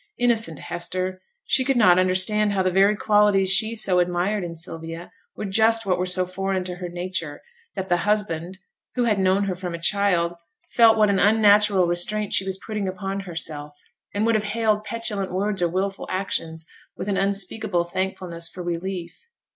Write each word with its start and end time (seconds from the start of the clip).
Innocent 0.17 0.57
Hester! 0.57 1.21
she 1.45 1.63
could 1.63 1.77
not 1.77 1.99
understand 1.99 2.53
how 2.53 2.63
the 2.63 2.71
very 2.71 2.95
qualities 2.95 3.51
she 3.53 3.75
so 3.75 3.99
admired 3.99 4.43
in 4.43 4.55
Sylvia 4.55 5.11
were 5.35 5.45
just 5.45 5.85
what 5.85 5.99
were 5.99 6.07
so 6.07 6.25
foreign 6.25 6.63
to 6.63 6.77
her 6.77 6.89
nature 6.89 7.39
that 7.75 7.87
the 7.87 7.97
husband, 7.97 8.57
who 8.95 9.03
had 9.03 9.19
known 9.19 9.43
her 9.43 9.53
from 9.53 9.75
a 9.75 9.79
child, 9.79 10.33
felt 10.71 10.97
what 10.97 11.11
an 11.11 11.19
unnatural 11.19 11.85
restraint 11.85 12.33
she 12.33 12.43
was 12.43 12.57
putting 12.57 12.87
upon 12.87 13.19
herself, 13.19 13.79
and 14.11 14.25
would 14.25 14.33
have 14.33 14.43
hailed 14.43 14.83
petulant 14.83 15.31
words 15.31 15.61
or 15.61 15.69
wilful 15.69 16.07
actions 16.09 16.65
with 16.97 17.07
an 17.07 17.17
unspeakable 17.17 17.83
thankfulness 17.83 18.49
for 18.49 18.63
relief. 18.63 19.27